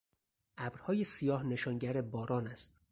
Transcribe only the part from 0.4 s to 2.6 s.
ابرهای سیاه نشانگر باران